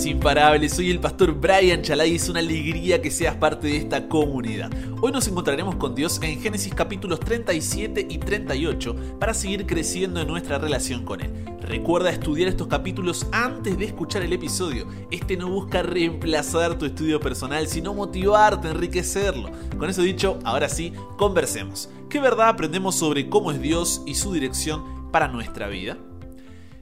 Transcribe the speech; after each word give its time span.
imparables. 0.00 0.72
Soy 0.72 0.90
el 0.90 1.00
pastor 1.00 1.34
Brian 1.34 1.82
Chalai 1.82 2.12
y 2.12 2.16
es 2.16 2.28
una 2.30 2.40
alegría 2.40 3.02
que 3.02 3.10
seas 3.10 3.36
parte 3.36 3.66
de 3.66 3.76
esta 3.76 4.08
comunidad. 4.08 4.70
Hoy 5.02 5.12
nos 5.12 5.28
encontraremos 5.28 5.76
con 5.76 5.94
Dios 5.94 6.18
en 6.22 6.40
Génesis 6.40 6.74
capítulos 6.74 7.20
37 7.20 8.06
y 8.08 8.16
38 8.16 9.18
para 9.20 9.34
seguir 9.34 9.66
creciendo 9.66 10.22
en 10.22 10.28
nuestra 10.28 10.56
relación 10.58 11.04
con 11.04 11.20
Él. 11.20 11.30
Recuerda 11.60 12.08
estudiar 12.08 12.48
estos 12.48 12.68
capítulos 12.68 13.26
antes 13.32 13.76
de 13.76 13.84
escuchar 13.84 14.22
el 14.22 14.32
episodio. 14.32 14.86
Este 15.10 15.36
no 15.36 15.50
busca 15.50 15.82
reemplazar 15.82 16.78
tu 16.78 16.86
estudio 16.86 17.20
personal, 17.20 17.66
sino 17.66 17.92
motivarte, 17.92 18.68
enriquecerlo. 18.68 19.50
Con 19.78 19.90
eso 19.90 20.00
dicho, 20.00 20.38
ahora 20.44 20.70
sí, 20.70 20.94
conversemos. 21.18 21.90
¿Qué 22.08 22.18
verdad 22.18 22.48
aprendemos 22.48 22.94
sobre 22.94 23.28
cómo 23.28 23.52
es 23.52 23.60
Dios 23.60 24.02
y 24.06 24.14
su 24.14 24.32
dirección 24.32 25.10
para 25.12 25.28
nuestra 25.28 25.68
vida? 25.68 25.98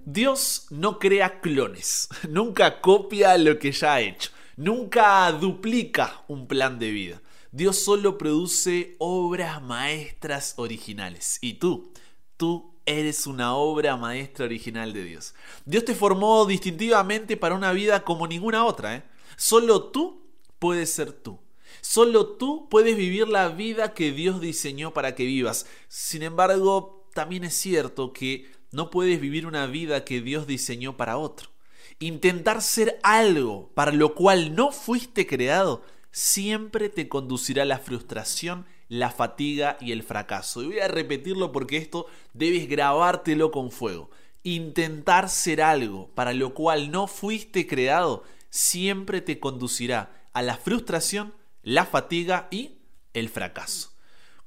Dios 0.05 0.67
no 0.71 0.99
crea 0.99 1.41
clones, 1.41 2.09
nunca 2.29 2.81
copia 2.81 3.37
lo 3.39 3.59
que 3.59 3.73
ya 3.73 3.95
ha 3.95 4.01
hecho, 4.01 4.31
nunca 4.57 5.31
duplica 5.33 6.25
un 6.29 6.47
plan 6.47 6.79
de 6.79 6.91
vida. 6.91 7.23
Dios 7.53 7.81
solo 7.81 8.17
produce 8.17 8.95
obras 8.99 9.61
maestras 9.61 10.55
originales. 10.57 11.39
Y 11.41 11.55
tú, 11.55 11.93
tú 12.37 12.75
eres 12.87 13.27
una 13.27 13.55
obra 13.55 13.97
maestra 13.97 14.45
original 14.45 14.93
de 14.93 15.05
Dios. 15.05 15.35
Dios 15.65 15.85
te 15.85 15.95
formó 15.95 16.47
distintivamente 16.47 17.37
para 17.37 17.55
una 17.57 17.73
vida 17.73 18.05
como 18.05 18.27
ninguna 18.27 18.65
otra. 18.65 18.95
¿eh? 18.95 19.03
Solo 19.37 19.85
tú 19.85 20.23
puedes 20.59 20.93
ser 20.93 21.13
tú. 21.13 21.41
Solo 21.81 22.37
tú 22.37 22.69
puedes 22.69 22.97
vivir 22.97 23.29
la 23.29 23.49
vida 23.49 23.95
que 23.95 24.13
Dios 24.13 24.41
diseñó 24.41 24.93
para 24.93 25.15
que 25.15 25.25
vivas. 25.25 25.67
Sin 25.89 26.23
embargo, 26.23 27.09
también 27.15 27.45
es 27.45 27.55
cierto 27.55 28.13
que 28.13 28.51
no 28.73 28.91
puedes 28.91 29.21
vivir 29.21 29.47
una 29.47 29.67
vida 29.67 30.05
que 30.05 30.21
Dios 30.21 30.47
diseñó 30.47 30.97
para 30.97 31.19
otro. 31.19 31.51
Intentar 31.99 32.63
ser 32.63 32.99
algo 33.03 33.71
para 33.75 33.93
lo 33.93 34.15
cual 34.15 34.55
no 34.55 34.73
fuiste 34.73 35.27
creado 35.27 35.83
siempre 36.13 36.89
te 36.89 37.09
conducirá 37.09 37.63
a 37.63 37.67
la 37.67 37.79
frustración, 37.79 38.67
la 38.89 39.11
fatiga 39.11 39.77
y 39.81 39.93
el 39.93 40.03
fracaso. 40.03 40.63
Y 40.63 40.67
voy 40.67 40.79
a 40.81 40.89
repetirlo 40.89 41.53
porque 41.53 41.77
esto 41.77 42.07
debes 42.33 42.69
grabártelo 42.69 43.51
con 43.51 43.71
fuego. 43.71 44.11
Intentar 44.43 45.29
ser 45.29 45.63
algo 45.63 46.09
para 46.15 46.33
lo 46.33 46.55
cual 46.55 46.91
no 46.91 47.07
fuiste 47.07 47.67
creado 47.67 48.25
siempre 48.49 49.21
te 49.21 49.39
conducirá 49.39 50.29
a 50.33 50.43
la 50.43 50.57
frustración, 50.57 51.35
la 51.63 51.85
fatiga 51.85 52.49
y 52.51 52.79
el 53.13 53.29
fracaso. 53.29 53.90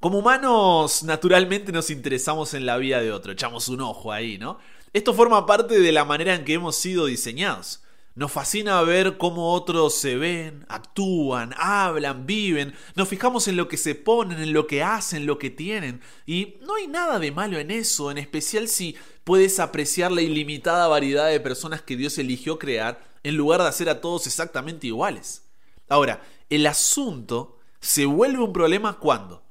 Como 0.03 0.17
humanos, 0.17 1.03
naturalmente 1.03 1.71
nos 1.71 1.89
interesamos 1.89 2.53
en 2.53 2.65
la 2.65 2.75
vida 2.75 2.99
de 2.99 3.13
otro, 3.13 3.31
echamos 3.31 3.69
un 3.69 3.79
ojo 3.79 4.11
ahí, 4.11 4.37
¿no? 4.37 4.59
Esto 4.91 5.13
forma 5.13 5.45
parte 5.45 5.79
de 5.79 5.91
la 5.93 6.03
manera 6.03 6.35
en 6.35 6.43
que 6.43 6.55
hemos 6.55 6.75
sido 6.75 7.05
diseñados. 7.05 7.81
Nos 8.13 8.29
fascina 8.29 8.81
ver 8.81 9.17
cómo 9.17 9.53
otros 9.53 9.95
se 9.95 10.17
ven, 10.17 10.65
actúan, 10.67 11.55
hablan, 11.57 12.25
viven. 12.25 12.75
Nos 12.95 13.07
fijamos 13.07 13.47
en 13.47 13.55
lo 13.55 13.69
que 13.69 13.77
se 13.77 13.95
ponen, 13.95 14.41
en 14.41 14.51
lo 14.51 14.67
que 14.67 14.83
hacen, 14.83 15.25
lo 15.25 15.39
que 15.39 15.49
tienen. 15.49 16.01
Y 16.25 16.57
no 16.63 16.75
hay 16.75 16.87
nada 16.87 17.17
de 17.17 17.31
malo 17.31 17.57
en 17.57 17.71
eso, 17.71 18.11
en 18.11 18.17
especial 18.17 18.67
si 18.67 18.97
puedes 19.23 19.57
apreciar 19.61 20.11
la 20.11 20.21
ilimitada 20.21 20.89
variedad 20.89 21.29
de 21.29 21.39
personas 21.39 21.81
que 21.81 21.95
Dios 21.95 22.17
eligió 22.17 22.59
crear 22.59 23.01
en 23.23 23.37
lugar 23.37 23.61
de 23.61 23.69
hacer 23.69 23.87
a 23.87 24.01
todos 24.01 24.27
exactamente 24.27 24.87
iguales. 24.87 25.45
Ahora, 25.87 26.21
el 26.49 26.67
asunto 26.67 27.57
se 27.79 28.05
vuelve 28.05 28.43
un 28.43 28.51
problema 28.51 28.99
cuando 28.99 29.43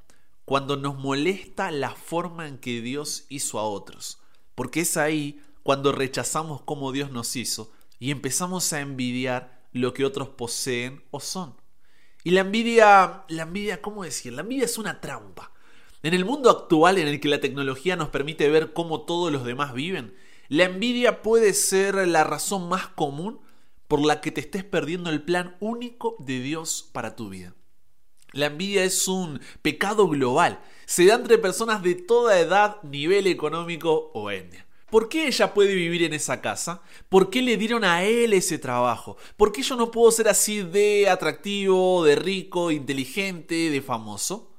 cuando 0.44 0.76
nos 0.76 0.96
molesta 0.96 1.70
la 1.70 1.90
forma 1.94 2.48
en 2.48 2.58
que 2.58 2.80
Dios 2.80 3.26
hizo 3.28 3.58
a 3.58 3.64
otros. 3.64 4.20
Porque 4.54 4.80
es 4.80 4.96
ahí 4.96 5.40
cuando 5.62 5.92
rechazamos 5.92 6.62
cómo 6.62 6.92
Dios 6.92 7.10
nos 7.10 7.36
hizo 7.36 7.72
y 7.98 8.10
empezamos 8.10 8.72
a 8.72 8.80
envidiar 8.80 9.62
lo 9.72 9.94
que 9.94 10.04
otros 10.04 10.28
poseen 10.28 11.04
o 11.10 11.20
son. 11.20 11.54
Y 12.24 12.30
la 12.30 12.40
envidia, 12.40 13.24
la 13.28 13.42
envidia, 13.42 13.82
¿cómo 13.82 14.04
decir? 14.04 14.32
La 14.32 14.42
envidia 14.42 14.64
es 14.64 14.78
una 14.78 15.00
trampa. 15.00 15.52
En 16.02 16.14
el 16.14 16.24
mundo 16.24 16.50
actual 16.50 16.98
en 16.98 17.08
el 17.08 17.20
que 17.20 17.28
la 17.28 17.40
tecnología 17.40 17.96
nos 17.96 18.08
permite 18.08 18.48
ver 18.48 18.72
cómo 18.72 19.02
todos 19.02 19.32
los 19.32 19.44
demás 19.44 19.72
viven, 19.72 20.14
la 20.48 20.64
envidia 20.64 21.22
puede 21.22 21.54
ser 21.54 22.06
la 22.08 22.24
razón 22.24 22.68
más 22.68 22.88
común 22.88 23.40
por 23.88 24.04
la 24.04 24.20
que 24.20 24.32
te 24.32 24.40
estés 24.40 24.64
perdiendo 24.64 25.10
el 25.10 25.22
plan 25.22 25.56
único 25.60 26.16
de 26.18 26.40
Dios 26.40 26.88
para 26.92 27.14
tu 27.14 27.28
vida. 27.28 27.54
La 28.32 28.46
envidia 28.46 28.84
es 28.84 29.08
un 29.08 29.40
pecado 29.60 30.08
global. 30.08 30.60
Se 30.86 31.06
da 31.06 31.14
entre 31.14 31.38
personas 31.38 31.82
de 31.82 31.94
toda 31.94 32.38
edad, 32.38 32.82
nivel 32.82 33.26
económico 33.26 34.10
o 34.14 34.30
etnia. 34.30 34.66
¿Por 34.92 35.08
qué 35.08 35.26
ella 35.26 35.54
puede 35.54 35.74
vivir 35.74 36.02
en 36.02 36.12
esa 36.12 36.42
casa? 36.42 36.82
¿Por 37.08 37.30
qué 37.30 37.40
le 37.40 37.56
dieron 37.56 37.82
a 37.82 38.04
él 38.04 38.34
ese 38.34 38.58
trabajo? 38.58 39.16
¿Por 39.38 39.50
qué 39.50 39.62
yo 39.62 39.74
no 39.76 39.90
puedo 39.90 40.10
ser 40.10 40.28
así 40.28 40.62
de 40.62 41.08
atractivo, 41.08 42.04
de 42.04 42.14
rico, 42.14 42.70
inteligente, 42.70 43.70
de 43.70 43.80
famoso? 43.80 44.54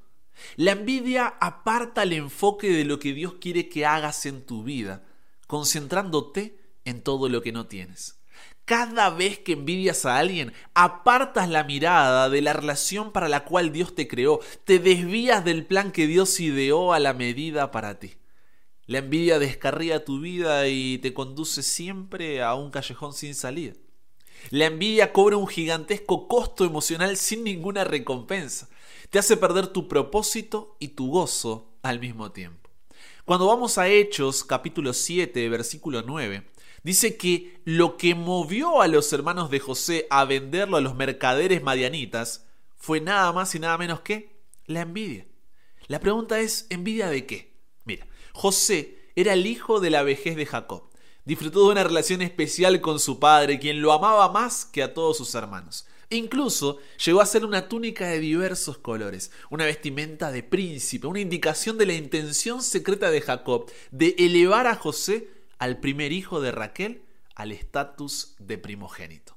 La 0.56 0.72
envidia 0.72 1.34
aparta 1.40 2.02
el 2.02 2.12
enfoque 2.12 2.68
de 2.68 2.84
lo 2.84 2.98
que 2.98 3.12
Dios 3.12 3.34
quiere 3.40 3.68
que 3.68 3.86
hagas 3.86 4.26
en 4.26 4.44
tu 4.44 4.64
vida, 4.64 5.04
concentrándote 5.46 6.58
en 6.84 7.02
todo 7.02 7.28
lo 7.28 7.40
que 7.40 7.52
no 7.52 7.66
tienes. 7.66 8.18
Cada 8.64 9.10
vez 9.10 9.38
que 9.38 9.52
envidias 9.52 10.06
a 10.06 10.16
alguien, 10.16 10.54
apartas 10.72 11.50
la 11.50 11.64
mirada 11.64 12.30
de 12.30 12.40
la 12.40 12.54
relación 12.54 13.12
para 13.12 13.28
la 13.28 13.44
cual 13.44 13.72
Dios 13.72 13.94
te 13.94 14.08
creó, 14.08 14.40
te 14.64 14.78
desvías 14.78 15.44
del 15.44 15.66
plan 15.66 15.92
que 15.92 16.06
Dios 16.06 16.40
ideó 16.40 16.94
a 16.94 16.98
la 16.98 17.12
medida 17.12 17.70
para 17.70 17.98
ti. 17.98 18.14
La 18.86 18.98
envidia 18.98 19.38
descarría 19.38 20.04
tu 20.04 20.20
vida 20.20 20.66
y 20.68 20.98
te 20.98 21.12
conduce 21.12 21.62
siempre 21.62 22.42
a 22.42 22.54
un 22.54 22.70
callejón 22.70 23.12
sin 23.12 23.34
salida. 23.34 23.74
La 24.50 24.66
envidia 24.66 25.12
cobra 25.12 25.36
un 25.36 25.46
gigantesco 25.46 26.28
costo 26.28 26.64
emocional 26.64 27.16
sin 27.16 27.44
ninguna 27.44 27.84
recompensa. 27.84 28.68
Te 29.10 29.18
hace 29.18 29.36
perder 29.36 29.68
tu 29.68 29.88
propósito 29.88 30.76
y 30.78 30.88
tu 30.88 31.10
gozo 31.10 31.70
al 31.82 32.00
mismo 32.00 32.32
tiempo. 32.32 32.70
Cuando 33.24 33.46
vamos 33.46 33.78
a 33.78 33.88
Hechos 33.88 34.44
capítulo 34.44 34.92
7, 34.92 35.48
versículo 35.48 36.02
9, 36.02 36.46
dice 36.84 37.16
que 37.16 37.60
lo 37.64 37.96
que 37.96 38.14
movió 38.14 38.80
a 38.80 38.86
los 38.86 39.12
hermanos 39.12 39.50
de 39.50 39.58
José 39.58 40.06
a 40.10 40.24
venderlo 40.24 40.76
a 40.76 40.80
los 40.80 40.94
mercaderes 40.94 41.62
madianitas 41.62 42.46
fue 42.76 43.00
nada 43.00 43.32
más 43.32 43.54
y 43.54 43.58
nada 43.58 43.76
menos 43.78 44.00
que 44.00 44.36
la 44.66 44.82
envidia. 44.82 45.26
La 45.88 45.98
pregunta 45.98 46.38
es, 46.38 46.66
¿envidia 46.70 47.08
de 47.08 47.26
qué? 47.26 47.56
Mira, 47.84 48.06
José 48.32 49.10
era 49.16 49.32
el 49.32 49.46
hijo 49.46 49.80
de 49.80 49.90
la 49.90 50.02
vejez 50.02 50.36
de 50.36 50.46
Jacob. 50.46 50.90
Disfrutó 51.24 51.64
de 51.64 51.72
una 51.72 51.84
relación 51.84 52.20
especial 52.22 52.80
con 52.80 53.00
su 53.00 53.18
padre, 53.18 53.58
quien 53.58 53.80
lo 53.80 53.92
amaba 53.92 54.30
más 54.30 54.66
que 54.66 54.82
a 54.82 54.92
todos 54.92 55.16
sus 55.16 55.34
hermanos. 55.34 55.86
Incluso 56.10 56.78
llegó 57.04 57.20
a 57.20 57.26
ser 57.26 57.44
una 57.44 57.68
túnica 57.68 58.06
de 58.06 58.18
diversos 58.18 58.78
colores, 58.78 59.30
una 59.50 59.64
vestimenta 59.64 60.30
de 60.30 60.42
príncipe, 60.42 61.06
una 61.06 61.20
indicación 61.20 61.78
de 61.78 61.86
la 61.86 61.94
intención 61.94 62.62
secreta 62.62 63.10
de 63.10 63.20
Jacob 63.20 63.70
de 63.90 64.14
elevar 64.18 64.66
a 64.66 64.76
José 64.76 65.28
al 65.64 65.78
primer 65.78 66.12
hijo 66.12 66.42
de 66.42 66.52
Raquel 66.52 67.04
al 67.34 67.50
estatus 67.50 68.34
de 68.38 68.58
primogénito. 68.58 69.34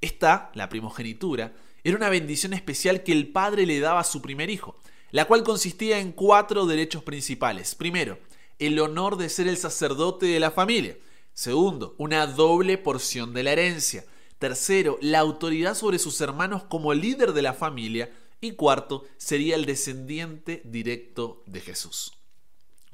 Esta, 0.00 0.50
la 0.54 0.70
primogenitura, 0.70 1.52
era 1.84 1.94
una 1.94 2.08
bendición 2.08 2.54
especial 2.54 3.02
que 3.02 3.12
el 3.12 3.28
padre 3.28 3.66
le 3.66 3.78
daba 3.78 4.00
a 4.00 4.04
su 4.04 4.22
primer 4.22 4.48
hijo, 4.48 4.80
la 5.10 5.26
cual 5.26 5.42
consistía 5.42 5.98
en 5.98 6.12
cuatro 6.12 6.64
derechos 6.64 7.02
principales. 7.02 7.74
Primero, 7.74 8.18
el 8.58 8.80
honor 8.80 9.18
de 9.18 9.28
ser 9.28 9.46
el 9.46 9.58
sacerdote 9.58 10.24
de 10.24 10.40
la 10.40 10.50
familia. 10.50 10.96
Segundo, 11.34 11.94
una 11.98 12.26
doble 12.26 12.78
porción 12.78 13.34
de 13.34 13.42
la 13.42 13.52
herencia. 13.52 14.06
Tercero, 14.38 14.98
la 15.02 15.18
autoridad 15.18 15.74
sobre 15.74 15.98
sus 15.98 16.18
hermanos 16.22 16.62
como 16.64 16.94
líder 16.94 17.34
de 17.34 17.42
la 17.42 17.52
familia. 17.52 18.10
Y 18.40 18.52
cuarto, 18.52 19.04
sería 19.18 19.54
el 19.54 19.66
descendiente 19.66 20.62
directo 20.64 21.42
de 21.46 21.60
Jesús. 21.60 22.17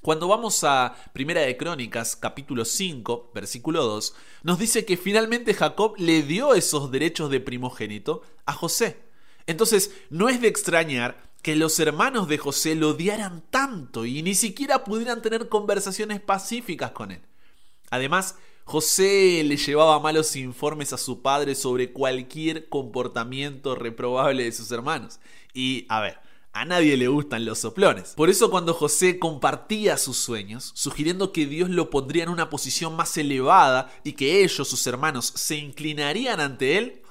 Cuando 0.05 0.29
vamos 0.29 0.63
a 0.65 0.95
Primera 1.15 1.41
de 1.41 1.57
Crónicas, 1.57 2.15
capítulo 2.15 2.67
5, 2.67 3.31
versículo 3.35 3.83
2, 3.85 4.15
nos 4.43 4.59
dice 4.59 4.85
que 4.85 4.99
finalmente 4.99 5.55
Jacob 5.55 5.95
le 5.97 6.23
dio 6.23 6.53
esos 6.53 6.91
derechos 6.91 7.31
de 7.31 7.41
primogénito 7.41 8.21
a 8.45 8.53
José. 8.53 8.99
Entonces, 9.47 9.93
no 10.11 10.29
es 10.29 10.43
de 10.43 10.49
extrañar 10.49 11.33
que 11.41 11.57
los 11.57 11.81
hermanos 11.81 12.29
de 12.29 12.37
José 12.37 12.75
lo 12.75 12.91
odiaran 12.91 13.45
tanto 13.49 14.05
y 14.05 14.23
ni 14.23 14.35
siquiera 14.35 14.85
pudieran 14.85 15.23
tener 15.23 15.49
conversaciones 15.49 16.21
pacíficas 16.21 16.91
con 16.91 17.11
él. 17.11 17.23
Además, 17.89 18.37
José 18.65 19.43
le 19.43 19.57
llevaba 19.57 20.01
malos 20.01 20.37
informes 20.37 20.93
a 20.93 20.99
su 20.99 21.23
padre 21.23 21.55
sobre 21.55 21.95
cualquier 21.95 22.69
comportamiento 22.69 23.75
reprobable 23.75 24.45
de 24.45 24.53
sus 24.53 24.71
hermanos. 24.71 25.19
Y, 25.55 25.87
a 25.89 26.03
ver, 26.03 26.19
a 26.55 26.65
nadie 26.65 26.97
le 26.97 27.09
gustan 27.09 27.45
los 27.45 27.59
soplones. 27.59 28.15
Por 28.17 28.31
eso 28.31 28.51
cuando 28.51 28.73
José 28.73 29.19
compartía 29.19 29.99
sus 29.99 30.17
sueños, 30.17 30.73
sugiriendo 30.75 31.33
que 31.33 31.47
Dios 31.47 31.69
lo 31.69 31.91
pondría 31.91 32.23
en 32.23 32.31
una 32.31 32.49
posición 32.49 32.97
más 32.97 33.17
elevada 33.19 33.93
y 34.05 34.13
que 34.13 34.43
ellos, 34.43 34.67
sus 34.67 34.87
hermanos, 34.87 35.33
se 35.35 35.57
inclinarían 35.57 36.41
ante 36.41 36.79
él, 36.79 37.03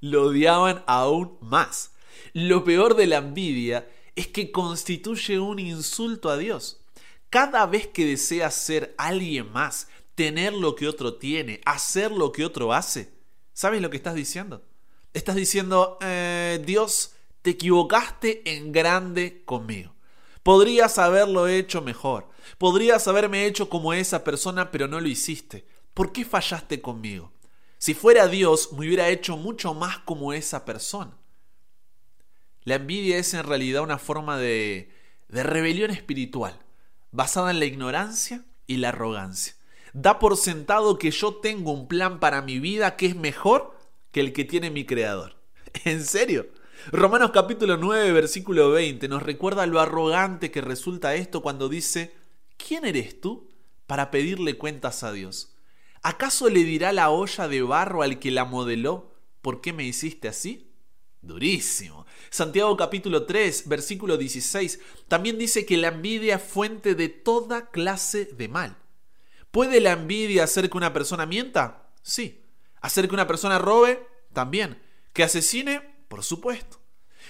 lo 0.00 0.28
odiaban 0.28 0.82
aún 0.86 1.36
más. 1.40 1.92
Lo 2.32 2.64
peor 2.64 2.96
de 2.96 3.06
la 3.06 3.18
envidia 3.18 3.88
es 4.16 4.28
que 4.28 4.50
constituye 4.50 5.38
un 5.38 5.58
insulto 5.58 6.30
a 6.30 6.36
Dios. 6.36 6.80
Cada 7.28 7.66
vez 7.66 7.88
que 7.88 8.06
deseas 8.06 8.54
ser 8.54 8.94
alguien 8.96 9.52
más, 9.52 9.88
tener 10.14 10.52
lo 10.52 10.76
que 10.76 10.88
otro 10.88 11.14
tiene, 11.14 11.60
hacer 11.64 12.12
lo 12.12 12.30
que 12.32 12.44
otro 12.44 12.72
hace, 12.72 13.14
¿Sabes 13.54 13.80
lo 13.80 13.88
que 13.88 13.96
estás 13.96 14.16
diciendo? 14.16 14.62
Estás 15.12 15.36
diciendo, 15.36 15.96
eh, 16.02 16.60
Dios, 16.66 17.13
te 17.44 17.50
equivocaste 17.50 18.56
en 18.56 18.72
grande 18.72 19.42
conmigo. 19.44 19.94
Podrías 20.42 20.96
haberlo 20.96 21.46
hecho 21.46 21.82
mejor. 21.82 22.30
Podrías 22.56 23.06
haberme 23.06 23.44
hecho 23.44 23.68
como 23.68 23.92
esa 23.92 24.24
persona, 24.24 24.70
pero 24.70 24.88
no 24.88 24.98
lo 24.98 25.08
hiciste. 25.08 25.66
¿Por 25.92 26.10
qué 26.10 26.24
fallaste 26.24 26.80
conmigo? 26.80 27.34
Si 27.76 27.92
fuera 27.92 28.28
Dios, 28.28 28.72
me 28.72 28.86
hubiera 28.86 29.10
hecho 29.10 29.36
mucho 29.36 29.74
más 29.74 29.98
como 29.98 30.32
esa 30.32 30.64
persona. 30.64 31.18
La 32.62 32.76
envidia 32.76 33.18
es 33.18 33.34
en 33.34 33.44
realidad 33.44 33.82
una 33.82 33.98
forma 33.98 34.38
de, 34.38 34.90
de 35.28 35.42
rebelión 35.42 35.90
espiritual, 35.90 36.58
basada 37.10 37.50
en 37.50 37.58
la 37.58 37.66
ignorancia 37.66 38.42
y 38.66 38.78
la 38.78 38.88
arrogancia. 38.88 39.52
Da 39.92 40.18
por 40.18 40.38
sentado 40.38 40.98
que 40.98 41.10
yo 41.10 41.34
tengo 41.34 41.72
un 41.72 41.88
plan 41.88 42.20
para 42.20 42.40
mi 42.40 42.58
vida 42.58 42.96
que 42.96 43.04
es 43.04 43.16
mejor 43.16 43.76
que 44.12 44.20
el 44.20 44.32
que 44.32 44.46
tiene 44.46 44.70
mi 44.70 44.86
creador. 44.86 45.36
¿En 45.84 46.02
serio? 46.06 46.46
Romanos 46.92 47.30
capítulo 47.32 47.78
9, 47.78 48.12
versículo 48.12 48.70
20 48.70 49.08
nos 49.08 49.22
recuerda 49.22 49.66
lo 49.66 49.80
arrogante 49.80 50.50
que 50.50 50.60
resulta 50.60 51.14
esto 51.14 51.40
cuando 51.40 51.70
dice, 51.70 52.14
¿quién 52.58 52.84
eres 52.84 53.20
tú 53.22 53.48
para 53.86 54.10
pedirle 54.10 54.58
cuentas 54.58 55.02
a 55.02 55.12
Dios? 55.12 55.56
¿Acaso 56.02 56.50
le 56.50 56.62
dirá 56.62 56.92
la 56.92 57.08
olla 57.08 57.48
de 57.48 57.62
barro 57.62 58.02
al 58.02 58.18
que 58.18 58.30
la 58.30 58.44
modeló, 58.44 59.14
¿por 59.40 59.62
qué 59.62 59.72
me 59.72 59.84
hiciste 59.84 60.28
así? 60.28 60.74
Durísimo. 61.22 62.04
Santiago 62.28 62.76
capítulo 62.76 63.24
3, 63.24 63.66
versículo 63.66 64.18
16, 64.18 64.78
también 65.08 65.38
dice 65.38 65.64
que 65.64 65.78
la 65.78 65.88
envidia 65.88 66.36
es 66.36 66.42
fuente 66.42 66.94
de 66.94 67.08
toda 67.08 67.70
clase 67.70 68.26
de 68.26 68.48
mal. 68.48 68.76
¿Puede 69.50 69.80
la 69.80 69.92
envidia 69.92 70.44
hacer 70.44 70.68
que 70.68 70.76
una 70.76 70.92
persona 70.92 71.24
mienta? 71.24 71.90
Sí. 72.02 72.44
¿Hacer 72.82 73.08
que 73.08 73.14
una 73.14 73.26
persona 73.26 73.58
robe? 73.58 74.06
También. 74.34 74.82
¿Que 75.14 75.22
asesine? 75.22 75.93
Por 76.14 76.22
supuesto. 76.22 76.78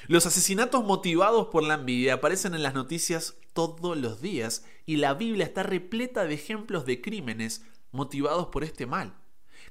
Los 0.08 0.26
asesinatos 0.26 0.84
motivados 0.84 1.46
por 1.46 1.62
la 1.62 1.72
envidia 1.72 2.12
aparecen 2.12 2.52
en 2.52 2.62
las 2.62 2.75
noticias 2.75 3.38
todos 3.54 3.96
los 3.96 4.20
días 4.20 4.66
y 4.84 4.96
la 4.96 5.14
Biblia 5.14 5.46
está 5.46 5.62
repleta 5.62 6.26
de 6.26 6.34
ejemplos 6.34 6.84
de 6.84 7.00
crímenes 7.00 7.64
motivados 7.92 8.48
por 8.48 8.62
este 8.62 8.84
mal. 8.84 9.14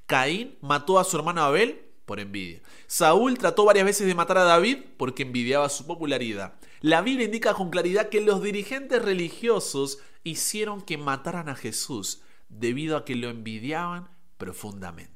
Caín 0.06 0.58
mató 0.60 0.98
a 0.98 1.04
su 1.04 1.16
hermano 1.16 1.42
Abel 1.42 1.80
por 2.06 2.18
envidia. 2.18 2.60
Saúl 2.88 3.38
trató 3.38 3.64
varias 3.64 3.84
veces 3.84 4.08
de 4.08 4.16
matar 4.16 4.38
a 4.38 4.42
David 4.42 4.78
porque 4.96 5.22
envidiaba 5.22 5.68
su 5.68 5.86
popularidad. 5.86 6.54
La 6.80 7.00
Biblia 7.00 7.26
indica 7.26 7.54
con 7.54 7.70
claridad 7.70 8.08
que 8.08 8.20
los 8.20 8.42
dirigentes 8.42 9.00
religiosos 9.00 10.00
hicieron 10.24 10.82
que 10.82 10.98
mataran 10.98 11.48
a 11.48 11.54
Jesús 11.54 12.20
debido 12.48 12.96
a 12.96 13.04
que 13.04 13.14
lo 13.14 13.30
envidiaban 13.30 14.08
profundamente. 14.38 15.13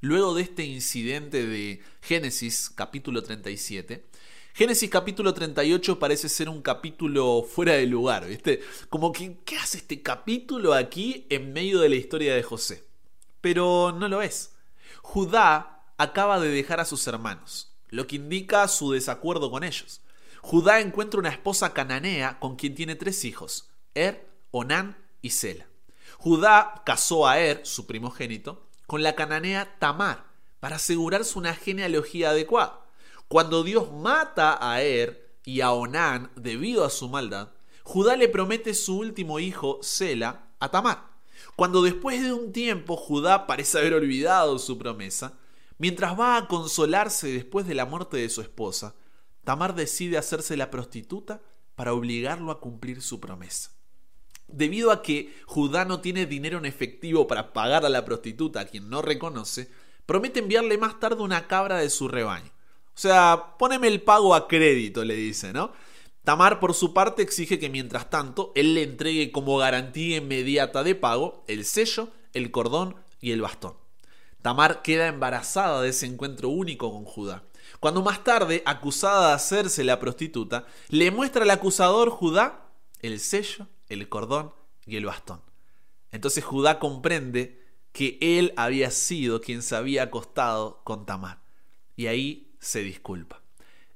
Luego 0.00 0.32
de 0.34 0.42
este 0.42 0.64
incidente 0.64 1.44
de 1.44 1.82
Génesis 2.02 2.70
capítulo 2.70 3.20
37, 3.20 4.06
Génesis 4.54 4.88
capítulo 4.88 5.34
38 5.34 5.98
parece 5.98 6.28
ser 6.28 6.48
un 6.48 6.62
capítulo 6.62 7.42
fuera 7.42 7.72
de 7.72 7.86
lugar, 7.86 8.28
¿viste? 8.28 8.60
Como 8.90 9.10
que, 9.10 9.38
¿qué 9.44 9.56
hace 9.56 9.78
este 9.78 10.00
capítulo 10.00 10.72
aquí 10.72 11.26
en 11.30 11.52
medio 11.52 11.80
de 11.80 11.88
la 11.88 11.96
historia 11.96 12.36
de 12.36 12.44
José? 12.44 12.84
Pero 13.40 13.90
no 13.90 14.06
lo 14.06 14.22
es. 14.22 14.52
Judá 15.02 15.84
acaba 15.96 16.38
de 16.38 16.48
dejar 16.48 16.78
a 16.78 16.84
sus 16.84 17.04
hermanos, 17.08 17.72
lo 17.88 18.06
que 18.06 18.16
indica 18.16 18.68
su 18.68 18.92
desacuerdo 18.92 19.50
con 19.50 19.64
ellos. 19.64 20.00
Judá 20.42 20.78
encuentra 20.78 21.18
una 21.18 21.30
esposa 21.30 21.74
cananea 21.74 22.38
con 22.38 22.54
quien 22.54 22.76
tiene 22.76 22.94
tres 22.94 23.24
hijos, 23.24 23.68
Er, 23.96 24.30
Onán 24.52 24.96
y 25.22 25.30
Sela. 25.30 25.66
Judá 26.18 26.82
casó 26.86 27.26
a 27.26 27.40
Er, 27.40 27.66
su 27.66 27.86
primogénito, 27.86 28.67
con 28.88 29.02
la 29.02 29.14
cananea 29.14 29.76
Tamar, 29.78 30.24
para 30.60 30.76
asegurarse 30.76 31.38
una 31.38 31.52
genealogía 31.52 32.30
adecuada. 32.30 32.86
Cuando 33.28 33.62
Dios 33.62 33.92
mata 33.92 34.56
a 34.58 34.80
Er 34.80 35.36
y 35.44 35.60
a 35.60 35.72
Onán 35.72 36.30
debido 36.36 36.86
a 36.86 36.90
su 36.90 37.06
maldad, 37.10 37.50
Judá 37.82 38.16
le 38.16 38.30
promete 38.30 38.72
su 38.72 38.96
último 38.96 39.40
hijo, 39.40 39.78
Sela, 39.82 40.48
a 40.58 40.70
Tamar. 40.70 41.04
Cuando 41.54 41.82
después 41.82 42.22
de 42.22 42.32
un 42.32 42.50
tiempo 42.50 42.96
Judá 42.96 43.46
parece 43.46 43.76
haber 43.76 43.92
olvidado 43.92 44.58
su 44.58 44.78
promesa, 44.78 45.34
mientras 45.76 46.18
va 46.18 46.38
a 46.38 46.48
consolarse 46.48 47.28
después 47.28 47.66
de 47.66 47.74
la 47.74 47.84
muerte 47.84 48.16
de 48.16 48.30
su 48.30 48.40
esposa, 48.40 48.94
Tamar 49.44 49.74
decide 49.74 50.16
hacerse 50.16 50.56
la 50.56 50.70
prostituta 50.70 51.42
para 51.74 51.92
obligarlo 51.92 52.50
a 52.50 52.60
cumplir 52.60 53.02
su 53.02 53.20
promesa. 53.20 53.77
Debido 54.48 54.90
a 54.90 55.02
que 55.02 55.34
Judá 55.46 55.84
no 55.84 56.00
tiene 56.00 56.26
dinero 56.26 56.58
en 56.58 56.66
efectivo 56.66 57.26
para 57.26 57.52
pagar 57.52 57.84
a 57.84 57.90
la 57.90 58.04
prostituta 58.04 58.60
a 58.60 58.64
quien 58.64 58.88
no 58.88 59.02
reconoce, 59.02 59.70
promete 60.06 60.40
enviarle 60.40 60.78
más 60.78 60.98
tarde 60.98 61.22
una 61.22 61.46
cabra 61.46 61.78
de 61.78 61.90
su 61.90 62.08
rebaño. 62.08 62.50
O 62.98 63.00
sea, 63.00 63.54
poneme 63.58 63.88
el 63.88 64.02
pago 64.02 64.34
a 64.34 64.48
crédito, 64.48 65.04
le 65.04 65.14
dice, 65.14 65.52
¿no? 65.52 65.72
Tamar, 66.24 66.60
por 66.60 66.74
su 66.74 66.92
parte, 66.92 67.22
exige 67.22 67.58
que 67.58 67.70
mientras 67.70 68.10
tanto 68.10 68.52
él 68.54 68.74
le 68.74 68.82
entregue 68.82 69.30
como 69.32 69.56
garantía 69.56 70.16
inmediata 70.16 70.82
de 70.82 70.94
pago 70.94 71.44
el 71.46 71.64
sello, 71.64 72.08
el 72.32 72.50
cordón 72.50 72.96
y 73.20 73.32
el 73.32 73.40
bastón. 73.40 73.74
Tamar 74.42 74.82
queda 74.82 75.08
embarazada 75.08 75.82
de 75.82 75.90
ese 75.90 76.06
encuentro 76.06 76.48
único 76.48 76.92
con 76.92 77.04
Judá. 77.04 77.44
Cuando 77.80 78.02
más 78.02 78.24
tarde, 78.24 78.62
acusada 78.66 79.28
de 79.28 79.34
hacerse 79.34 79.84
la 79.84 80.00
prostituta, 80.00 80.66
le 80.88 81.10
muestra 81.10 81.44
al 81.44 81.50
acusador 81.50 82.10
Judá 82.10 82.66
el 83.00 83.20
sello, 83.20 83.66
el 83.88 84.08
cordón 84.08 84.52
y 84.86 84.96
el 84.96 85.06
bastón. 85.06 85.42
Entonces 86.10 86.44
Judá 86.44 86.78
comprende 86.78 87.62
que 87.92 88.18
él 88.20 88.52
había 88.56 88.90
sido 88.90 89.40
quien 89.40 89.62
se 89.62 89.76
había 89.76 90.04
acostado 90.04 90.82
con 90.84 91.06
Tamar. 91.06 91.42
Y 91.96 92.06
ahí 92.06 92.54
se 92.60 92.82
disculpa. 92.82 93.42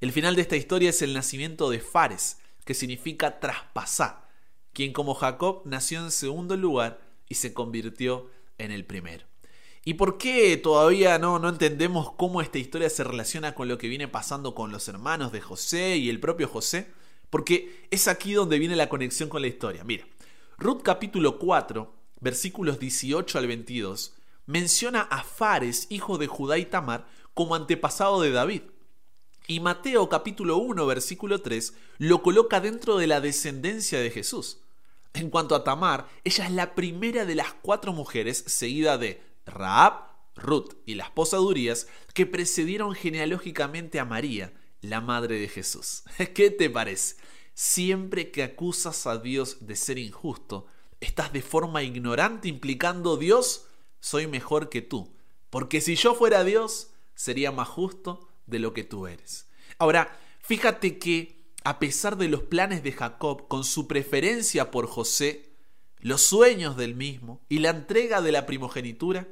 El 0.01 0.13
final 0.13 0.35
de 0.35 0.43
esta 0.43 0.57
historia 0.57 0.91
es 0.91 1.03
el 1.03 1.15
nacimiento 1.15 1.71
de 1.71 1.81
Fares, 1.81 2.39
que 2.65 2.75
significa 2.75 3.39
traspasar, 3.39 4.29
quien 4.73 4.93
como 4.93 5.15
Jacob 5.15 5.63
nació 5.65 6.03
en 6.03 6.11
segundo 6.11 6.57
lugar 6.57 7.01
y 7.29 7.37
se 7.37 7.55
convirtió 7.55 8.31
en 8.59 8.73
el 8.73 8.85
primero. 8.85 9.27
¿Y 9.85 9.95
por 9.95 10.19
qué 10.19 10.57
todavía 10.57 11.19
no, 11.19 11.39
no 11.39 11.49
entendemos 11.49 12.13
cómo 12.13 12.41
esta 12.41 12.59
historia 12.59 12.89
se 12.89 13.05
relaciona 13.05 13.55
con 13.55 13.69
lo 13.69 13.79
que 13.79 13.89
viene 13.89 14.07
pasando 14.07 14.55
con 14.55 14.71
los 14.71 14.87
hermanos 14.89 15.33
de 15.33 15.41
José 15.41 15.97
y 15.97 16.09
el 16.09 16.21
propio 16.21 16.47
José? 16.47 16.93
Porque 17.33 17.87
es 17.91 18.09
aquí 18.09 18.35
donde 18.35 18.59
viene 18.59 18.77
la 18.77 18.91
conexión 18.91 19.31
con 19.31 19.41
la 19.41 19.49
historia. 19.49 19.85
Mira, 19.85 20.05
Ruth 20.59 20.83
capítulo 20.83 21.39
4, 21.39 21.91
versículos 22.21 22.79
18 22.79 23.39
al 23.39 23.47
22, 23.47 24.13
menciona 24.45 25.01
a 25.01 25.25
Fares, 25.25 25.87
hijo 25.89 26.19
de 26.19 26.27
Judá 26.27 26.59
y 26.59 26.67
Tamar, 26.67 27.07
como 27.33 27.55
antepasado 27.55 28.21
de 28.21 28.33
David. 28.33 28.65
Y 29.47 29.61
Mateo 29.61 30.11
capítulo 30.11 30.59
1, 30.59 30.85
versículo 30.85 31.41
3, 31.41 31.73
lo 31.97 32.23
coloca 32.23 32.61
dentro 32.61 32.99
de 32.99 33.07
la 33.07 33.23
descendencia 33.23 33.99
de 33.99 34.11
Jesús. 34.11 34.59
En 35.15 35.31
cuanto 35.31 35.55
a 35.55 35.65
Tamar, 35.65 36.11
ella 36.25 36.45
es 36.45 36.53
la 36.53 36.75
primera 36.75 37.25
de 37.25 37.35
las 37.35 37.55
cuatro 37.63 37.95
mujeres, 37.95 38.45
seguida 38.47 38.99
de 38.99 39.23
Raab, 39.47 40.03
Ruth 40.37 40.75
y 40.85 40.97
la 40.97 41.05
esposa 41.05 41.39
de 41.39 41.45
Urias, 41.45 41.89
que 42.13 42.27
precedieron 42.27 42.95
genealógicamente 42.95 44.01
a 44.01 44.05
María, 44.05 44.53
la 44.83 45.01
madre 45.01 45.39
de 45.39 45.49
Jesús. 45.49 46.03
¿Qué 46.35 46.51
te 46.51 46.69
parece? 46.69 47.17
Siempre 47.55 48.31
que 48.31 48.43
acusas 48.43 49.07
a 49.07 49.19
Dios 49.19 49.59
de 49.67 49.77
ser 49.77 49.99
injusto, 49.99 50.67
estás 51.01 51.33
de 51.33 51.43
forma 51.43 51.83
ignorante 51.83 52.49
implicando 52.49 53.17
Dios, 53.17 53.67
soy 54.01 54.27
mejor 54.27 54.69
que 54.69 54.83
tú. 54.83 55.15
Porque 55.49 55.81
si 55.81 55.97
yo 55.97 56.15
fuera 56.15 56.45
Dios, 56.45 56.91
sería 57.15 57.53
más 57.53 57.69
justo 57.69 58.29
de 58.47 58.59
lo 58.59 58.75
que 58.75 58.85
tú 58.85 59.07
eres. 59.07 59.47
Ahora, 59.79 60.19
fíjate 60.41 60.99
que 60.99 61.43
a 61.65 61.79
pesar 61.79 62.17
de 62.17 62.29
los 62.29 62.43
planes 62.43 62.83
de 62.83 62.93
Jacob, 62.93 63.47
con 63.49 63.65
su 63.65 63.87
preferencia 63.87 64.71
por 64.71 64.87
José, 64.87 65.53
los 65.99 66.23
sueños 66.23 66.77
del 66.77 66.97
mismo 66.97 67.41
y 67.49 67.61
la 67.61 67.71
entrega 67.71 68.21
de 68.21 68.33
la 68.33 68.47
primogenitura, 68.47 69.29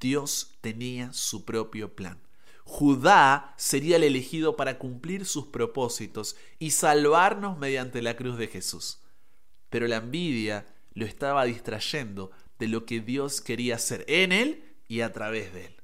Dios 0.00 0.54
tenía 0.60 1.12
su 1.12 1.44
propio 1.44 1.94
plan. 1.94 2.20
Judá 2.64 3.54
sería 3.56 3.96
el 3.96 4.04
elegido 4.04 4.56
para 4.56 4.78
cumplir 4.78 5.26
sus 5.26 5.46
propósitos 5.46 6.36
y 6.58 6.70
salvarnos 6.70 7.58
mediante 7.58 8.02
la 8.02 8.16
cruz 8.16 8.38
de 8.38 8.48
Jesús. 8.48 9.00
Pero 9.68 9.86
la 9.88 9.96
envidia 9.96 10.66
lo 10.94 11.04
estaba 11.04 11.44
distrayendo 11.44 12.30
de 12.58 12.68
lo 12.68 12.86
que 12.86 13.00
Dios 13.00 13.40
quería 13.40 13.76
hacer 13.76 14.04
en 14.08 14.32
él 14.32 14.64
y 14.88 15.00
a 15.00 15.12
través 15.12 15.52
de 15.52 15.66
él. 15.66 15.76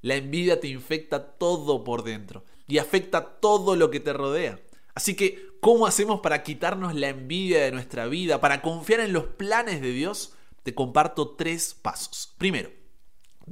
La 0.00 0.14
envidia 0.14 0.60
te 0.60 0.68
infecta 0.68 1.36
todo 1.38 1.84
por 1.84 2.04
dentro 2.04 2.44
y 2.66 2.78
afecta 2.78 3.38
todo 3.40 3.76
lo 3.76 3.90
que 3.90 4.00
te 4.00 4.12
rodea. 4.12 4.60
Así 4.94 5.14
que, 5.14 5.48
¿cómo 5.60 5.86
hacemos 5.86 6.20
para 6.20 6.42
quitarnos 6.42 6.94
la 6.94 7.08
envidia 7.08 7.62
de 7.62 7.72
nuestra 7.72 8.06
vida, 8.06 8.40
para 8.40 8.62
confiar 8.62 9.00
en 9.00 9.12
los 9.12 9.24
planes 9.24 9.80
de 9.80 9.92
Dios? 9.92 10.34
Te 10.62 10.74
comparto 10.74 11.36
tres 11.36 11.74
pasos. 11.74 12.34
Primero, 12.38 12.70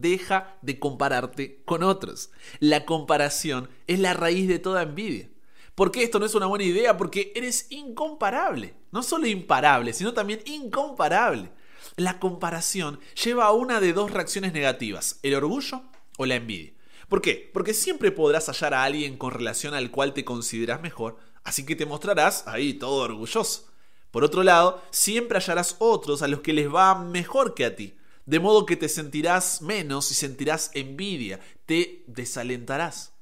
deja 0.01 0.57
de 0.63 0.79
compararte 0.79 1.63
con 1.65 1.83
otros. 1.83 2.31
La 2.61 2.85
comparación 2.85 3.69
es 3.87 3.99
la 3.99 4.15
raíz 4.15 4.49
de 4.49 4.59
toda 4.59 4.83
envidia. 4.83 5.29
¿Por 5.75 5.93
qué 5.93 6.03
esto 6.03 6.19
no 6.19 6.27
es 6.27 6.35
una 6.35 6.47
buena 6.47 6.65
idea? 6.65 6.97
Porque 6.97 7.33
eres 7.35 7.67
incomparable. 7.71 8.75
No 8.93 9.03
solo 9.03 9.27
imparable, 9.27 9.93
sino 9.93 10.15
también 10.15 10.41
incomparable. 10.47 11.51
La 11.97 12.19
comparación 12.19 12.99
lleva 13.23 13.47
a 13.47 13.53
una 13.53 13.81
de 13.81 13.93
dos 13.93 14.11
reacciones 14.11 14.53
negativas, 14.53 15.19
el 15.23 15.35
orgullo 15.35 15.83
o 16.19 16.27
la 16.27 16.37
envidia. 16.37 16.73
¿Por 17.09 17.23
qué? 17.23 17.51
Porque 17.53 17.75
siempre 17.75 18.11
podrás 18.11 18.47
hallar 18.49 18.75
a 18.75 18.85
alguien 18.85 19.17
con 19.17 19.33
relación 19.33 19.75
al 19.75 19.91
cual 19.91 20.13
te 20.13 20.25
consideras 20.25 20.83
mejor, 20.83 21.19
así 21.45 21.65
que 21.65 21.77
te 21.77 21.87
mostrarás 21.87 22.49
ahí 22.49 22.75
todo 22.75 23.05
orgulloso. 23.05 23.69
Por 24.11 24.25
otro 24.25 24.43
lado, 24.43 24.83
siempre 24.91 25.39
hallarás 25.39 25.77
otros 25.79 26.23
a 26.23 26.29
los 26.29 26.41
que 26.41 26.53
les 26.53 26.73
va 26.73 26.99
mejor 26.99 27.55
que 27.55 27.65
a 27.65 27.77
ti, 27.77 27.97
de 28.27 28.41
modo 28.41 28.67
que 28.67 28.77
te 28.77 28.89
sentirás 28.89 29.63
menos 29.63 30.11
y 30.11 30.15
sentirás 30.15 30.71
envidia, 30.75 31.41
te 31.65 32.05
desalentarás. 32.09 33.13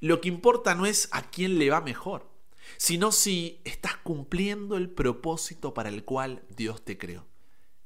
Lo 0.00 0.20
que 0.20 0.28
importa 0.28 0.74
no 0.74 0.84
es 0.84 1.08
a 1.10 1.30
quién 1.30 1.58
le 1.58 1.70
va 1.70 1.80
mejor, 1.80 2.28
sino 2.76 3.12
si 3.12 3.60
estás 3.64 3.96
cumpliendo 3.96 4.76
el 4.76 4.90
propósito 4.90 5.72
para 5.72 5.88
el 5.88 6.04
cual 6.04 6.42
Dios 6.50 6.84
te 6.84 6.98
creó. 6.98 7.26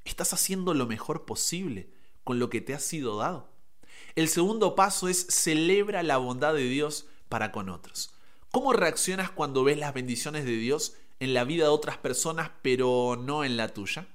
¿Estás 0.05 0.33
haciendo 0.33 0.75
lo 0.75 0.87
mejor 0.87 1.25
posible 1.25 1.89
con 2.25 2.39
lo 2.39 2.51
que 2.51 2.61
te 2.61 2.75
ha 2.75 2.81
sido 2.81 3.19
dado? 3.19 3.49
El 4.17 4.29
segundo 4.29 4.75
paso 4.75 5.09
es 5.09 5.27
celebra 5.29 6.03
la 6.03 6.17
bondad 6.17 6.55
de 6.55 6.69
Dios 6.69 7.07
para 7.29 7.53
con 7.53 7.69
otros. 7.69 8.13
¿Cómo 8.51 8.73
reaccionas 8.73 9.31
cuando 9.31 9.63
ves 9.63 9.79
las 9.79 9.95
bendiciones 9.95 10.45
de 10.45 10.57
Dios 10.57 10.95
en 11.21 11.35
la 11.35 11.45
vida 11.45 11.65
de 11.65 11.71
otras 11.71 11.99
personas 11.99 12.51
pero 12.63 13.17
no 13.21 13.45
en 13.45 13.57
la 13.57 13.69
tuya? 13.69 14.09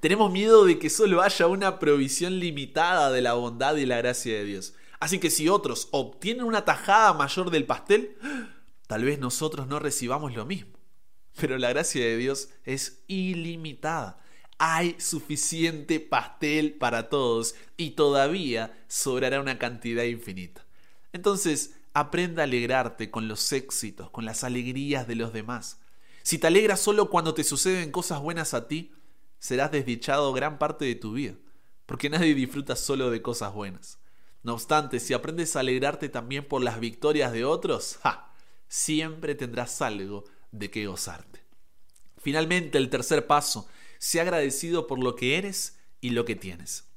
Tenemos 0.00 0.32
miedo 0.32 0.64
de 0.64 0.78
que 0.78 0.88
solo 0.88 1.20
haya 1.20 1.46
una 1.46 1.78
provisión 1.78 2.38
limitada 2.40 3.10
de 3.12 3.20
la 3.20 3.34
bondad 3.34 3.76
y 3.76 3.84
la 3.84 3.98
gracia 3.98 4.34
de 4.34 4.44
Dios. 4.44 4.72
Así 4.98 5.18
que 5.18 5.28
si 5.28 5.50
otros 5.50 5.88
obtienen 5.92 6.44
una 6.44 6.64
tajada 6.64 7.12
mayor 7.12 7.50
del 7.50 7.66
pastel, 7.66 8.16
tal 8.86 9.04
vez 9.04 9.18
nosotros 9.18 9.66
no 9.66 9.78
recibamos 9.78 10.34
lo 10.34 10.46
mismo. 10.46 10.78
Pero 11.38 11.58
la 11.58 11.68
gracia 11.68 12.02
de 12.02 12.16
Dios 12.16 12.48
es 12.64 13.02
ilimitada. 13.08 14.22
Hay 14.58 14.96
suficiente 14.98 16.00
pastel 16.00 16.74
para 16.74 17.10
todos 17.10 17.54
y 17.76 17.90
todavía 17.90 18.82
sobrará 18.88 19.40
una 19.40 19.58
cantidad 19.58 20.04
infinita. 20.04 20.66
Entonces, 21.12 21.74
aprenda 21.92 22.42
a 22.42 22.44
alegrarte 22.44 23.10
con 23.10 23.28
los 23.28 23.52
éxitos, 23.52 24.10
con 24.10 24.24
las 24.24 24.44
alegrías 24.44 25.06
de 25.06 25.16
los 25.16 25.34
demás. 25.34 25.78
Si 26.22 26.38
te 26.38 26.46
alegras 26.46 26.80
solo 26.80 27.10
cuando 27.10 27.34
te 27.34 27.44
suceden 27.44 27.90
cosas 27.90 28.20
buenas 28.20 28.54
a 28.54 28.68
ti, 28.68 28.92
serás 29.40 29.72
desdichado 29.72 30.32
gran 30.32 30.58
parte 30.58 30.84
de 30.84 30.94
tu 30.94 31.14
vida, 31.14 31.34
porque 31.86 32.08
nadie 32.08 32.34
disfruta 32.34 32.76
solo 32.76 33.10
de 33.10 33.22
cosas 33.22 33.52
buenas. 33.52 33.98
No 34.44 34.54
obstante, 34.54 35.00
si 35.00 35.12
aprendes 35.12 35.56
a 35.56 35.60
alegrarte 35.60 36.08
también 36.08 36.46
por 36.46 36.62
las 36.62 36.78
victorias 36.78 37.32
de 37.32 37.44
otros, 37.44 37.98
siempre 38.68 39.34
tendrás 39.34 39.82
algo 39.82 40.24
de 40.52 40.70
qué 40.70 40.86
gozarte. 40.86 41.42
Finalmente, 42.16 42.78
el 42.78 42.90
tercer 42.90 43.26
paso, 43.26 43.66
sé 43.98 44.20
agradecido 44.20 44.86
por 44.86 45.02
lo 45.02 45.16
que 45.16 45.36
eres 45.36 45.78
y 46.00 46.10
lo 46.10 46.24
que 46.24 46.36
tienes. 46.36 46.88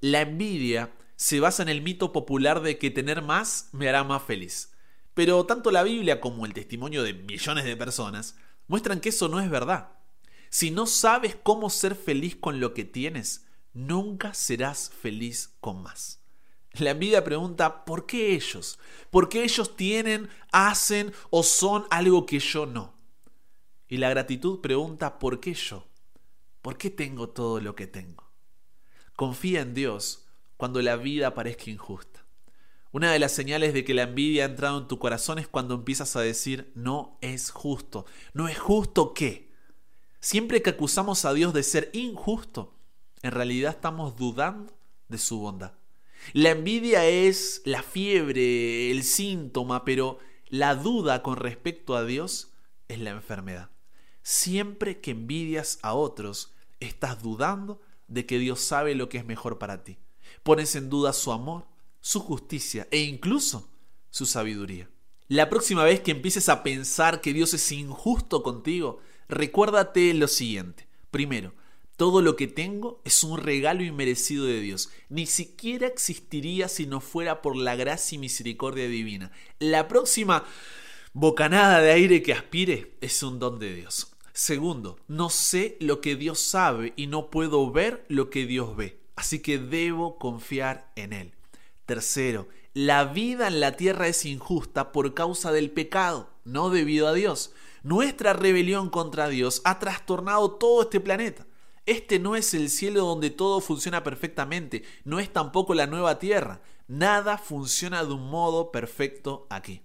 La 0.00 0.20
envidia 0.20 0.92
se 1.16 1.40
basa 1.40 1.62
en 1.62 1.70
el 1.70 1.82
mito 1.82 2.12
popular 2.12 2.60
de 2.60 2.78
que 2.78 2.90
tener 2.90 3.22
más 3.22 3.70
me 3.72 3.88
hará 3.88 4.04
más 4.04 4.22
feliz. 4.22 4.72
Pero 5.14 5.46
tanto 5.46 5.70
la 5.70 5.82
Biblia 5.82 6.20
como 6.20 6.44
el 6.44 6.52
testimonio 6.52 7.02
de 7.02 7.14
millones 7.14 7.64
de 7.64 7.76
personas 7.76 8.36
muestran 8.68 9.00
que 9.00 9.08
eso 9.08 9.28
no 9.28 9.40
es 9.40 9.48
verdad. 9.48 9.92
Si 10.50 10.70
no 10.70 10.86
sabes 10.86 11.36
cómo 11.42 11.70
ser 11.70 11.94
feliz 11.94 12.36
con 12.36 12.60
lo 12.60 12.74
que 12.74 12.84
tienes, 12.84 13.46
nunca 13.72 14.34
serás 14.34 14.90
feliz 14.90 15.56
con 15.60 15.82
más. 15.82 16.22
La 16.74 16.90
envidia 16.90 17.24
pregunta, 17.24 17.84
¿por 17.84 18.06
qué 18.06 18.34
ellos? 18.34 18.78
¿Por 19.10 19.28
qué 19.28 19.44
ellos 19.44 19.76
tienen, 19.76 20.28
hacen 20.52 21.12
o 21.30 21.42
son 21.42 21.86
algo 21.90 22.26
que 22.26 22.38
yo 22.38 22.66
no? 22.66 22.94
Y 23.88 23.96
la 23.98 24.10
gratitud 24.10 24.60
pregunta, 24.60 25.18
¿por 25.18 25.40
qué 25.40 25.54
yo? 25.54 25.86
¿Por 26.60 26.76
qué 26.76 26.90
tengo 26.90 27.30
todo 27.30 27.60
lo 27.60 27.74
que 27.74 27.86
tengo? 27.86 28.30
Confía 29.14 29.62
en 29.62 29.72
Dios 29.72 30.26
cuando 30.56 30.82
la 30.82 30.96
vida 30.96 31.34
parezca 31.34 31.70
injusta. 31.70 32.26
Una 32.92 33.12
de 33.12 33.18
las 33.18 33.32
señales 33.32 33.74
de 33.74 33.84
que 33.84 33.94
la 33.94 34.02
envidia 34.02 34.44
ha 34.44 34.48
entrado 34.48 34.78
en 34.78 34.88
tu 34.88 34.98
corazón 34.98 35.38
es 35.38 35.48
cuando 35.48 35.74
empiezas 35.74 36.16
a 36.16 36.20
decir, 36.20 36.72
no 36.74 37.18
es 37.20 37.50
justo. 37.50 38.06
¿No 38.32 38.48
es 38.48 38.58
justo 38.58 39.14
qué? 39.14 39.45
Siempre 40.26 40.60
que 40.60 40.70
acusamos 40.70 41.24
a 41.24 41.32
Dios 41.34 41.54
de 41.54 41.62
ser 41.62 41.88
injusto, 41.92 42.74
en 43.22 43.30
realidad 43.30 43.76
estamos 43.76 44.16
dudando 44.16 44.76
de 45.06 45.18
su 45.18 45.38
bondad. 45.38 45.74
La 46.32 46.50
envidia 46.50 47.06
es 47.06 47.62
la 47.64 47.84
fiebre, 47.84 48.90
el 48.90 49.04
síntoma, 49.04 49.84
pero 49.84 50.18
la 50.48 50.74
duda 50.74 51.22
con 51.22 51.36
respecto 51.36 51.94
a 51.94 52.04
Dios 52.04 52.50
es 52.88 52.98
la 52.98 53.10
enfermedad. 53.10 53.70
Siempre 54.22 55.00
que 55.00 55.12
envidias 55.12 55.78
a 55.82 55.94
otros, 55.94 56.52
estás 56.80 57.22
dudando 57.22 57.80
de 58.08 58.26
que 58.26 58.40
Dios 58.40 58.58
sabe 58.58 58.96
lo 58.96 59.08
que 59.08 59.18
es 59.18 59.24
mejor 59.24 59.58
para 59.58 59.84
ti. 59.84 59.96
Pones 60.42 60.74
en 60.74 60.90
duda 60.90 61.12
su 61.12 61.30
amor, 61.30 61.68
su 62.00 62.18
justicia 62.18 62.88
e 62.90 62.98
incluso 62.98 63.70
su 64.10 64.26
sabiduría. 64.26 64.90
La 65.28 65.48
próxima 65.48 65.84
vez 65.84 66.00
que 66.00 66.10
empieces 66.10 66.48
a 66.48 66.64
pensar 66.64 67.20
que 67.20 67.32
Dios 67.32 67.54
es 67.54 67.70
injusto 67.70 68.42
contigo, 68.42 68.98
recuérdate 69.28 70.12
lo 70.14 70.28
siguiente. 70.28 70.86
Primero, 71.10 71.54
todo 71.96 72.20
lo 72.20 72.36
que 72.36 72.46
tengo 72.46 73.00
es 73.04 73.24
un 73.24 73.38
regalo 73.38 73.82
inmerecido 73.82 74.44
de 74.44 74.60
Dios. 74.60 74.90
Ni 75.08 75.26
siquiera 75.26 75.86
existiría 75.86 76.68
si 76.68 76.86
no 76.86 77.00
fuera 77.00 77.40
por 77.40 77.56
la 77.56 77.74
gracia 77.74 78.16
y 78.16 78.18
misericordia 78.18 78.86
divina. 78.86 79.32
La 79.58 79.88
próxima 79.88 80.44
bocanada 81.14 81.80
de 81.80 81.92
aire 81.92 82.22
que 82.22 82.34
aspire 82.34 82.96
es 83.00 83.22
un 83.22 83.38
don 83.38 83.58
de 83.58 83.74
Dios. 83.74 84.12
Segundo, 84.34 84.98
no 85.08 85.30
sé 85.30 85.78
lo 85.80 86.02
que 86.02 86.14
Dios 86.14 86.38
sabe 86.40 86.92
y 86.96 87.06
no 87.06 87.30
puedo 87.30 87.70
ver 87.70 88.04
lo 88.08 88.28
que 88.28 88.44
Dios 88.44 88.76
ve. 88.76 89.00
Así 89.16 89.38
que 89.38 89.56
debo 89.56 90.18
confiar 90.18 90.92
en 90.94 91.14
Él. 91.14 91.32
Tercero, 91.86 92.48
la 92.74 93.06
vida 93.06 93.48
en 93.48 93.60
la 93.60 93.72
tierra 93.72 94.08
es 94.08 94.26
injusta 94.26 94.92
por 94.92 95.14
causa 95.14 95.52
del 95.52 95.70
pecado, 95.70 96.28
no 96.44 96.68
debido 96.68 97.08
a 97.08 97.14
Dios. 97.14 97.54
Nuestra 97.86 98.32
rebelión 98.32 98.90
contra 98.90 99.28
Dios 99.28 99.62
ha 99.62 99.78
trastornado 99.78 100.50
todo 100.50 100.82
este 100.82 100.98
planeta. 100.98 101.46
Este 101.84 102.18
no 102.18 102.34
es 102.34 102.52
el 102.52 102.68
cielo 102.68 103.04
donde 103.04 103.30
todo 103.30 103.60
funciona 103.60 104.02
perfectamente, 104.02 104.82
no 105.04 105.20
es 105.20 105.32
tampoco 105.32 105.72
la 105.72 105.86
nueva 105.86 106.18
tierra. 106.18 106.60
Nada 106.88 107.38
funciona 107.38 108.04
de 108.04 108.12
un 108.12 108.28
modo 108.28 108.72
perfecto 108.72 109.46
aquí. 109.50 109.82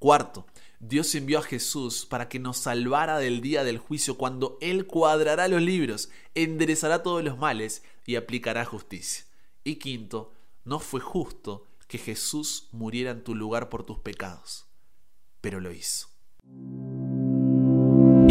Cuarto, 0.00 0.46
Dios 0.80 1.14
envió 1.14 1.38
a 1.38 1.42
Jesús 1.42 2.06
para 2.06 2.28
que 2.28 2.40
nos 2.40 2.56
salvara 2.56 3.20
del 3.20 3.40
día 3.40 3.62
del 3.62 3.78
juicio 3.78 4.18
cuando 4.18 4.58
Él 4.60 4.88
cuadrará 4.88 5.46
los 5.46 5.62
libros, 5.62 6.10
enderezará 6.34 7.04
todos 7.04 7.22
los 7.22 7.38
males 7.38 7.84
y 8.04 8.16
aplicará 8.16 8.64
justicia. 8.64 9.26
Y 9.62 9.76
quinto, 9.76 10.32
no 10.64 10.80
fue 10.80 10.98
justo 10.98 11.66
que 11.86 11.98
Jesús 11.98 12.66
muriera 12.72 13.12
en 13.12 13.22
tu 13.22 13.36
lugar 13.36 13.68
por 13.68 13.84
tus 13.84 14.00
pecados, 14.00 14.66
pero 15.40 15.60
lo 15.60 15.70
hizo. 15.70 16.08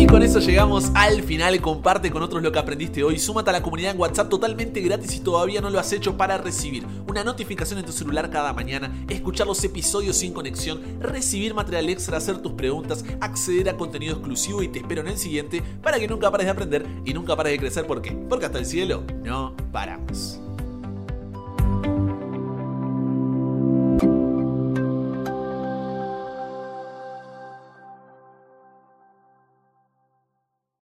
Y 0.08 0.10
con 0.10 0.24
eso 0.24 0.40
llegamos 0.40 0.90
al 0.94 1.22
final. 1.22 1.60
Comparte 1.60 2.10
con 2.12 2.24
otros 2.24 2.42
lo 2.42 2.50
que 2.50 2.60
aprendiste 2.60 3.04
hoy. 3.04 3.20
Súmate 3.20 3.50
a 3.50 3.54
la 3.54 3.62
comunidad 3.62 3.92
en 3.92 4.00
WhatsApp 4.00 4.30
totalmente 4.30 4.80
gratis 4.80 5.12
si 5.12 5.20
todavía 5.20 5.60
no 5.60 5.70
lo 5.70 5.80
has 5.80 5.92
hecho 5.92 6.16
para 6.16 6.38
recibir 6.38 6.88
una 7.10 7.26
notificación 7.26 7.80
en 7.80 7.86
tu 7.86 7.92
celular 7.92 8.30
cada 8.30 8.54
mañana, 8.54 8.90
escuchar 9.10 9.48
los 9.48 9.62
episodios 9.66 10.16
sin 10.16 10.32
conexión, 10.32 10.80
recibir 11.02 11.54
material 11.54 11.90
extra, 11.90 12.20
hacer 12.20 12.38
tus 12.38 12.54
preguntas, 12.54 13.04
acceder 13.20 13.68
a 13.68 13.76
contenido 13.76 14.14
exclusivo 14.14 14.64
y 14.64 14.70
te 14.70 14.80
espero 14.80 15.02
en 15.02 15.10
el 15.10 15.18
siguiente 15.18 15.62
para 15.84 16.00
que 16.00 16.08
nunca 16.08 16.32
pares 16.32 16.46
de 16.46 16.52
aprender 16.52 16.86
y 17.04 17.14
nunca 17.14 17.36
pares 17.36 17.52
de 17.52 17.60
crecer. 17.60 17.86
¿Por 17.86 18.02
qué? 18.02 18.12
Porque 18.12 18.46
hasta 18.46 18.60
el 18.60 18.66
cielo 18.66 19.04
no 19.26 19.58
paramos. 19.74 20.40